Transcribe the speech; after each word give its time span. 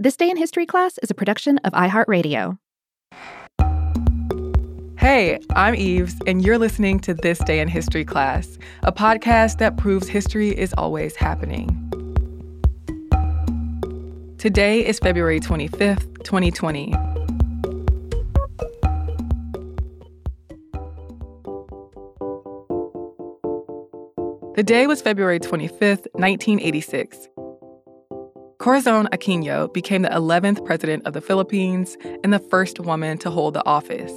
This 0.00 0.16
Day 0.16 0.30
in 0.30 0.36
History 0.36 0.64
class 0.64 0.96
is 1.02 1.10
a 1.10 1.14
production 1.14 1.58
of 1.64 1.72
iHeartRadio. 1.72 2.56
Hey, 4.96 5.40
I'm 5.56 5.74
Eves, 5.74 6.14
and 6.24 6.46
you're 6.46 6.56
listening 6.56 7.00
to 7.00 7.14
This 7.14 7.40
Day 7.40 7.58
in 7.58 7.66
History 7.66 8.04
class, 8.04 8.58
a 8.84 8.92
podcast 8.92 9.58
that 9.58 9.76
proves 9.76 10.06
history 10.06 10.56
is 10.56 10.72
always 10.78 11.16
happening. 11.16 11.66
Today 14.38 14.86
is 14.86 15.00
February 15.00 15.40
25th, 15.40 16.22
2020. 16.22 16.92
The 24.54 24.62
day 24.64 24.86
was 24.86 25.02
February 25.02 25.40
25th, 25.40 26.06
1986. 26.12 27.28
Corazon 28.58 29.06
Aquino 29.12 29.72
became 29.72 30.02
the 30.02 30.08
11th 30.08 30.64
president 30.64 31.06
of 31.06 31.12
the 31.12 31.20
Philippines 31.20 31.96
and 32.24 32.32
the 32.32 32.40
first 32.40 32.80
woman 32.80 33.16
to 33.18 33.30
hold 33.30 33.54
the 33.54 33.64
office. 33.64 34.12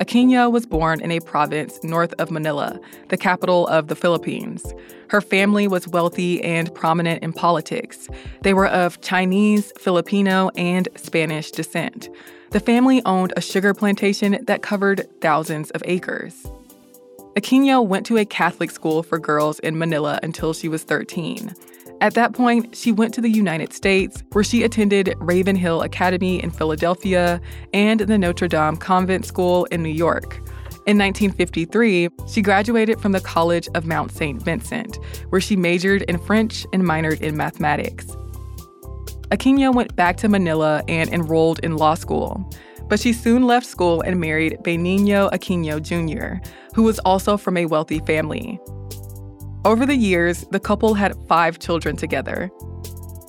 Aquino 0.00 0.50
was 0.50 0.66
born 0.66 1.00
in 1.00 1.12
a 1.12 1.20
province 1.20 1.78
north 1.84 2.12
of 2.14 2.32
Manila, 2.32 2.80
the 3.08 3.16
capital 3.16 3.68
of 3.68 3.86
the 3.86 3.94
Philippines. 3.94 4.74
Her 5.10 5.20
family 5.20 5.68
was 5.68 5.86
wealthy 5.86 6.42
and 6.42 6.74
prominent 6.74 7.22
in 7.22 7.32
politics. 7.32 8.08
They 8.40 8.52
were 8.52 8.66
of 8.66 9.00
Chinese, 9.00 9.72
Filipino, 9.78 10.50
and 10.56 10.88
Spanish 10.96 11.52
descent. 11.52 12.08
The 12.50 12.58
family 12.58 13.00
owned 13.04 13.32
a 13.36 13.40
sugar 13.40 13.74
plantation 13.74 14.44
that 14.46 14.62
covered 14.62 15.06
thousands 15.20 15.70
of 15.70 15.84
acres. 15.86 16.34
Aquino 17.36 17.86
went 17.86 18.06
to 18.06 18.16
a 18.16 18.24
Catholic 18.24 18.72
school 18.72 19.04
for 19.04 19.20
girls 19.20 19.60
in 19.60 19.78
Manila 19.78 20.18
until 20.24 20.52
she 20.52 20.68
was 20.68 20.82
13. 20.82 21.54
At 22.02 22.14
that 22.14 22.32
point, 22.32 22.74
she 22.74 22.90
went 22.90 23.14
to 23.14 23.20
the 23.20 23.30
United 23.30 23.72
States, 23.72 24.24
where 24.32 24.42
she 24.42 24.64
attended 24.64 25.14
Ravenhill 25.18 25.82
Academy 25.82 26.42
in 26.42 26.50
Philadelphia 26.50 27.40
and 27.72 28.00
the 28.00 28.18
Notre 28.18 28.48
Dame 28.48 28.76
Convent 28.76 29.24
School 29.24 29.66
in 29.66 29.84
New 29.84 29.88
York. 29.88 30.38
In 30.84 30.98
1953, 30.98 32.08
she 32.28 32.42
graduated 32.42 33.00
from 33.00 33.12
the 33.12 33.20
College 33.20 33.68
of 33.76 33.86
Mount 33.86 34.10
St. 34.10 34.42
Vincent, 34.42 34.98
where 35.28 35.40
she 35.40 35.54
majored 35.54 36.02
in 36.02 36.18
French 36.18 36.66
and 36.72 36.82
minored 36.82 37.20
in 37.20 37.36
mathematics. 37.36 38.06
Aquino 39.30 39.72
went 39.72 39.94
back 39.94 40.16
to 40.16 40.28
Manila 40.28 40.82
and 40.88 41.08
enrolled 41.10 41.60
in 41.60 41.76
law 41.76 41.94
school. 41.94 42.44
But 42.88 42.98
she 42.98 43.12
soon 43.12 43.44
left 43.44 43.64
school 43.64 44.00
and 44.00 44.18
married 44.18 44.58
Benigno 44.64 45.30
Aquino 45.30 45.80
Jr., 45.80 46.44
who 46.74 46.82
was 46.82 46.98
also 47.04 47.36
from 47.36 47.56
a 47.56 47.66
wealthy 47.66 48.00
family. 48.00 48.58
Over 49.64 49.86
the 49.86 49.94
years, 49.94 50.44
the 50.50 50.58
couple 50.58 50.94
had 50.94 51.16
five 51.28 51.60
children 51.60 51.96
together. 51.96 52.50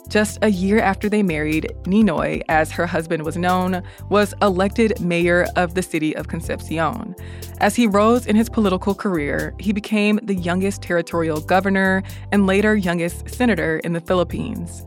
Just 0.10 0.40
a 0.42 0.50
year 0.50 0.80
after 0.80 1.08
they 1.08 1.22
married, 1.22 1.72
Ninoy, 1.84 2.42
as 2.50 2.72
her 2.72 2.88
husband 2.88 3.24
was 3.24 3.38
known, 3.38 3.84
was 4.10 4.34
elected 4.42 5.00
mayor 5.00 5.46
of 5.56 5.76
the 5.76 5.84
city 5.84 6.16
of 6.16 6.28
Concepcion. 6.28 7.16
As 7.60 7.76
he 7.76 7.86
rose 7.86 8.26
in 8.26 8.36
his 8.36 8.50
political 8.50 8.96
career, 8.96 9.54
he 9.60 9.74
became 9.74 10.20
the 10.24 10.34
youngest 10.34 10.82
territorial 10.82 11.40
governor 11.40 12.02
and 12.32 12.48
later 12.48 12.76
youngest 12.76 13.30
senator 13.30 13.78
in 13.80 13.94
the 13.94 14.02
Philippines. 14.02 14.84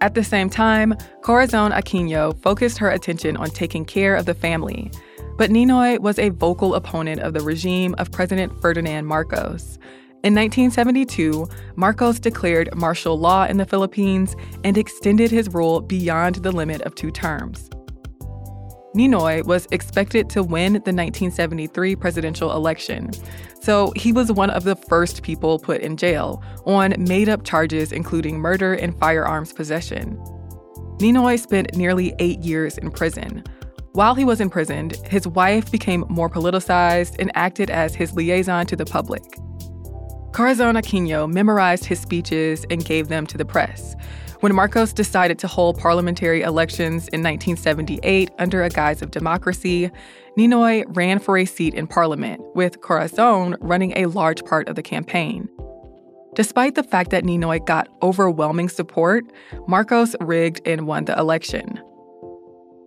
At 0.00 0.14
the 0.14 0.24
same 0.24 0.48
time, 0.48 0.94
Corazon 1.22 1.72
Aquino 1.72 2.40
focused 2.42 2.78
her 2.78 2.90
attention 2.90 3.36
on 3.36 3.50
taking 3.50 3.84
care 3.84 4.16
of 4.16 4.24
the 4.24 4.34
family. 4.34 4.90
But 5.36 5.50
Ninoy 5.50 5.98
was 5.98 6.18
a 6.18 6.30
vocal 6.30 6.74
opponent 6.74 7.20
of 7.20 7.34
the 7.34 7.40
regime 7.40 7.94
of 7.98 8.10
President 8.10 8.58
Ferdinand 8.62 9.04
Marcos. 9.04 9.78
In 10.26 10.34
1972, 10.34 11.48
Marcos 11.76 12.18
declared 12.18 12.74
martial 12.74 13.16
law 13.16 13.44
in 13.44 13.58
the 13.58 13.64
Philippines 13.64 14.34
and 14.64 14.76
extended 14.76 15.30
his 15.30 15.48
rule 15.54 15.80
beyond 15.80 16.34
the 16.42 16.50
limit 16.50 16.80
of 16.80 16.96
two 16.96 17.12
terms. 17.12 17.70
Ninoy 18.96 19.46
was 19.46 19.68
expected 19.70 20.28
to 20.30 20.42
win 20.42 20.72
the 20.72 20.90
1973 20.90 21.94
presidential 21.94 22.50
election, 22.56 23.12
so 23.62 23.92
he 23.94 24.12
was 24.12 24.32
one 24.32 24.50
of 24.50 24.64
the 24.64 24.74
first 24.74 25.22
people 25.22 25.60
put 25.60 25.80
in 25.80 25.96
jail 25.96 26.42
on 26.64 26.96
made 26.98 27.28
up 27.28 27.44
charges 27.44 27.92
including 27.92 28.40
murder 28.40 28.74
and 28.74 28.98
firearms 28.98 29.52
possession. 29.52 30.16
Ninoy 30.98 31.38
spent 31.38 31.76
nearly 31.76 32.16
eight 32.18 32.40
years 32.40 32.78
in 32.78 32.90
prison. 32.90 33.44
While 33.92 34.16
he 34.16 34.24
was 34.24 34.40
imprisoned, 34.40 34.96
his 35.06 35.28
wife 35.28 35.70
became 35.70 36.04
more 36.08 36.28
politicized 36.28 37.14
and 37.20 37.30
acted 37.36 37.70
as 37.70 37.94
his 37.94 38.12
liaison 38.14 38.66
to 38.66 38.74
the 38.74 38.84
public. 38.84 39.22
Corazon 40.36 40.74
Aquino 40.74 41.32
memorized 41.32 41.86
his 41.86 41.98
speeches 41.98 42.66
and 42.68 42.84
gave 42.84 43.08
them 43.08 43.26
to 43.26 43.38
the 43.38 43.44
press. 43.46 43.96
When 44.40 44.54
Marcos 44.54 44.92
decided 44.92 45.38
to 45.38 45.46
hold 45.46 45.78
parliamentary 45.78 46.42
elections 46.42 47.08
in 47.08 47.22
1978 47.22 48.30
under 48.38 48.62
a 48.62 48.68
guise 48.68 49.00
of 49.00 49.12
democracy, 49.12 49.90
Ninoy 50.36 50.84
ran 50.94 51.20
for 51.20 51.38
a 51.38 51.46
seat 51.46 51.72
in 51.72 51.86
parliament, 51.86 52.42
with 52.54 52.82
Corazon 52.82 53.56
running 53.62 53.94
a 53.96 54.04
large 54.04 54.44
part 54.44 54.68
of 54.68 54.76
the 54.76 54.82
campaign. 54.82 55.48
Despite 56.34 56.74
the 56.74 56.82
fact 56.82 57.12
that 57.12 57.24
Ninoy 57.24 57.64
got 57.64 57.88
overwhelming 58.02 58.68
support, 58.68 59.24
Marcos 59.66 60.14
rigged 60.20 60.60
and 60.66 60.86
won 60.86 61.06
the 61.06 61.18
election. 61.18 61.80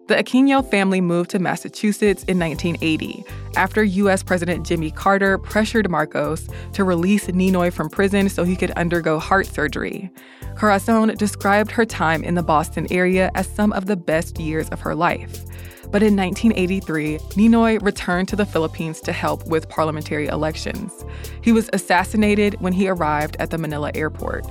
The 0.09 0.15
Aquino 0.15 0.67
family 0.67 1.01
moved 1.01 1.29
to 1.29 1.39
Massachusetts 1.39 2.23
in 2.23 2.39
1980 2.39 3.23
after 3.55 3.83
U.S. 3.83 4.23
President 4.23 4.65
Jimmy 4.65 4.89
Carter 4.89 5.37
pressured 5.37 5.87
Marcos 5.87 6.49
to 6.73 6.83
release 6.83 7.27
Ninoy 7.27 7.71
from 7.71 7.91
prison 7.91 8.27
so 8.27 8.43
he 8.43 8.55
could 8.55 8.71
undergo 8.71 9.19
heart 9.19 9.45
surgery. 9.45 10.09
Corazon 10.55 11.09
described 11.09 11.69
her 11.69 11.85
time 11.85 12.23
in 12.23 12.33
the 12.33 12.41
Boston 12.41 12.87
area 12.89 13.29
as 13.35 13.47
some 13.47 13.71
of 13.71 13.85
the 13.85 13.95
best 13.95 14.39
years 14.39 14.67
of 14.69 14.79
her 14.79 14.95
life. 14.95 15.45
But 15.91 16.01
in 16.01 16.15
1983, 16.15 17.19
Ninoy 17.35 17.79
returned 17.79 18.29
to 18.29 18.35
the 18.35 18.47
Philippines 18.47 19.01
to 19.01 19.11
help 19.11 19.45
with 19.45 19.69
parliamentary 19.69 20.25
elections. 20.25 21.05
He 21.43 21.51
was 21.51 21.69
assassinated 21.71 22.59
when 22.61 22.73
he 22.73 22.89
arrived 22.89 23.37
at 23.39 23.51
the 23.51 23.59
Manila 23.59 23.91
airport. 23.93 24.47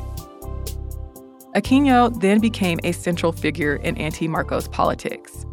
Aquino 1.57 2.17
then 2.21 2.39
became 2.39 2.79
a 2.85 2.93
central 2.93 3.33
figure 3.33 3.77
in 3.77 3.97
anti 3.97 4.29
Marcos 4.29 4.69
politics. 4.69 5.47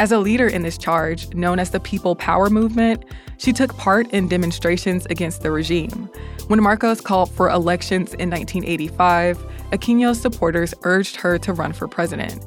As 0.00 0.12
a 0.12 0.18
leader 0.18 0.46
in 0.48 0.62
this 0.62 0.78
charge, 0.78 1.34
known 1.34 1.58
as 1.58 1.72
the 1.72 1.78
People 1.78 2.16
Power 2.16 2.48
Movement, 2.48 3.04
she 3.36 3.52
took 3.52 3.76
part 3.76 4.08
in 4.12 4.28
demonstrations 4.28 5.04
against 5.10 5.42
the 5.42 5.50
regime. 5.50 6.08
When 6.46 6.62
Marcos 6.62 7.02
called 7.02 7.30
for 7.30 7.50
elections 7.50 8.14
in 8.14 8.30
1985, 8.30 9.36
Aquino's 9.72 10.18
supporters 10.18 10.72
urged 10.84 11.16
her 11.16 11.38
to 11.40 11.52
run 11.52 11.74
for 11.74 11.86
president. 11.86 12.42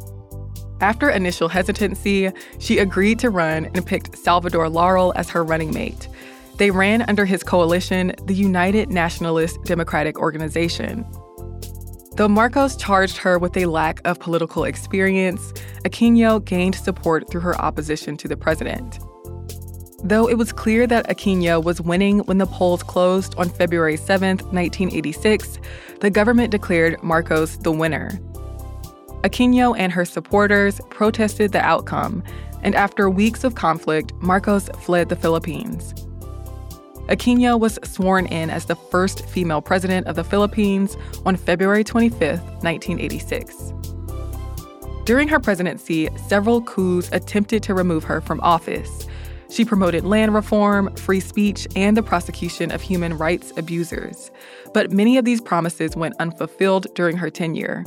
After 0.82 1.12
initial 1.12 1.48
hesitancy, 1.48 2.32
she 2.58 2.80
agreed 2.80 3.20
to 3.20 3.30
run 3.30 3.66
and 3.76 3.86
picked 3.86 4.18
Salvador 4.18 4.68
Laurel 4.68 5.14
as 5.16 5.30
her 5.30 5.44
running 5.44 5.72
mate. 5.72 6.08
They 6.58 6.72
ran 6.72 7.04
under 7.04 7.24
his 7.24 7.44
coalition, 7.44 8.16
the 8.26 8.34
United 8.34 8.90
Nationalist 8.90 9.64
Democratic 9.66 10.18
Organization. 10.18 11.06
Though 12.16 12.28
Marcos 12.28 12.76
charged 12.76 13.18
her 13.18 13.40
with 13.40 13.58
a 13.58 13.66
lack 13.66 14.00
of 14.06 14.20
political 14.20 14.66
experience, 14.66 15.52
Aquino 15.84 16.44
gained 16.46 16.76
support 16.76 17.30
through 17.30 17.42
her 17.42 17.60
opposition 17.60 18.18
to 18.18 18.28
the 18.28 18.38
president. 18.38 19.00
Though 20.04 20.30
it 20.30 20.38
was 20.38 20.52
clear 20.52 20.86
that 20.86 21.08
Aquino 21.08 21.64
was 21.64 21.82
winning 21.82 22.20
when 22.20 22.38
the 22.38 22.46
polls 22.46 22.84
closed 22.84 23.34
on 23.38 23.50
February 23.50 23.98
7, 23.98 24.38
1986, 24.38 25.58
the 26.02 26.12
government 26.12 26.52
declared 26.52 27.02
Marcos 27.02 27.58
the 27.58 27.72
winner. 27.72 28.12
Aquino 29.24 29.76
and 29.76 29.92
her 29.92 30.06
supporters 30.06 30.82
protested 30.92 31.52
the 31.52 31.62
outcome, 31.62 32.22
and 32.62 32.76
after 32.76 33.10
weeks 33.10 33.44
of 33.44 33.56
conflict, 33.56 34.14
Marcos 34.22 34.70
fled 34.82 35.10
the 35.10 35.16
Philippines. 35.16 35.96
Aquino 37.08 37.60
was 37.60 37.80
sworn 37.84 38.26
in 38.28 38.50
as 38.50 38.66
the 38.66 38.76
first 38.76 39.26
female 39.26 39.62
president 39.62 40.08
of 40.08 40.16
the 40.16 40.24
Philippines 40.24 40.96
on 41.26 41.36
February 41.36 41.84
25, 41.84 42.42
1986. 42.64 43.74
During 45.06 45.28
her 45.28 45.40
presidency, 45.40 46.08
several 46.28 46.62
coups 46.62 47.10
attempted 47.12 47.62
to 47.64 47.74
remove 47.74 48.06
her 48.06 48.22
from 48.22 48.40
office. 48.40 49.06
She 49.50 49.66
promoted 49.66 50.06
land 50.06 50.34
reform, 50.34 50.96
free 50.96 51.20
speech, 51.20 51.68
and 51.76 51.98
the 51.98 52.02
prosecution 52.02 52.72
of 52.72 52.82
human 52.82 53.18
rights 53.18 53.52
abusers. 53.58 54.32
But 54.74 54.92
many 54.92 55.18
of 55.18 55.26
these 55.26 55.42
promises 55.42 55.98
went 55.98 56.16
unfulfilled 56.20 56.88
during 56.96 57.18
her 57.18 57.30
tenure. 57.30 57.84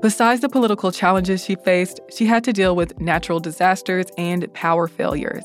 Besides 0.00 0.40
the 0.40 0.48
political 0.48 0.92
challenges 0.92 1.44
she 1.44 1.56
faced, 1.56 1.98
she 2.08 2.24
had 2.26 2.44
to 2.44 2.52
deal 2.52 2.76
with 2.76 3.00
natural 3.00 3.40
disasters 3.40 4.06
and 4.16 4.50
power 4.54 4.86
failures. 4.86 5.44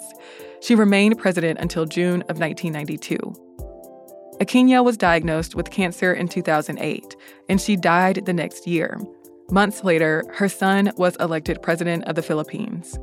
She 0.64 0.76
remained 0.76 1.18
president 1.18 1.60
until 1.60 1.86
June 1.86 2.22
of 2.30 2.40
1992. 2.40 3.18
Aquino 4.40 4.84
was 4.84 4.96
diagnosed 4.96 5.56
with 5.56 5.72
cancer 5.72 6.14
in 6.14 6.30
2008, 6.30 7.18
and 7.50 7.60
she 7.60 7.76
died 7.76 8.26
the 8.26 8.32
next 8.32 8.66
year. 8.66 8.98
Months 9.52 9.84
later, 9.84 10.24
her 10.34 10.48
son 10.48 10.94
was 10.96 11.18
elected 11.18 11.62
president 11.62 12.06
of 12.06 12.16
the 12.16 12.22
Philippines. 12.22 12.98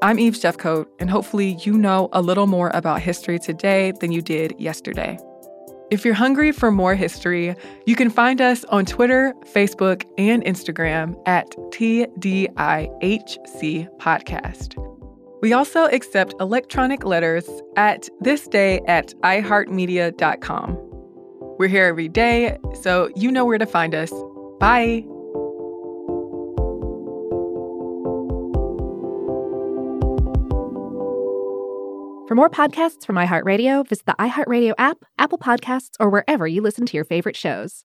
I'm 0.00 0.18
Eve 0.18 0.32
Jeffcoat, 0.32 0.86
and 0.98 1.10
hopefully, 1.10 1.58
you 1.60 1.76
know 1.76 2.08
a 2.14 2.22
little 2.22 2.46
more 2.46 2.70
about 2.72 3.02
history 3.02 3.38
today 3.38 3.92
than 4.00 4.10
you 4.10 4.22
did 4.22 4.54
yesterday. 4.58 5.18
If 5.90 6.06
you're 6.06 6.14
hungry 6.14 6.52
for 6.52 6.70
more 6.70 6.94
history, 6.94 7.54
you 7.84 7.96
can 7.96 8.08
find 8.08 8.40
us 8.40 8.64
on 8.64 8.86
Twitter, 8.86 9.34
Facebook, 9.52 10.04
and 10.16 10.42
Instagram 10.44 11.20
at 11.26 11.50
TDIHC 11.50 12.38
Podcast. 13.98 14.93
We 15.44 15.52
also 15.52 15.84
accept 15.88 16.34
electronic 16.40 17.04
letters 17.04 17.46
at 17.76 18.08
thisday 18.22 18.80
at 18.88 19.12
iheartmedia.com. 19.16 20.78
We're 21.58 21.68
here 21.68 21.84
every 21.84 22.08
day, 22.08 22.56
so 22.80 23.10
you 23.14 23.30
know 23.30 23.44
where 23.44 23.58
to 23.58 23.66
find 23.66 23.94
us. 23.94 24.10
Bye. 24.58 25.04
For 32.26 32.34
more 32.34 32.48
podcasts 32.48 33.04
from 33.04 33.16
iHeartRadio, 33.16 33.86
visit 33.86 34.06
the 34.06 34.16
iHeartRadio 34.18 34.72
app, 34.78 35.04
Apple 35.18 35.36
Podcasts, 35.36 35.96
or 36.00 36.08
wherever 36.08 36.46
you 36.46 36.62
listen 36.62 36.86
to 36.86 36.96
your 36.96 37.04
favorite 37.04 37.36
shows. 37.36 37.82